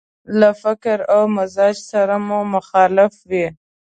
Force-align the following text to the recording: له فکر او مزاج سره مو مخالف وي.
له 0.39 0.49
فکر 0.61 0.97
او 1.13 1.21
مزاج 1.35 1.75
سره 1.91 2.15
مو 2.27 2.39
مخالف 2.53 3.13
وي. 3.29 3.45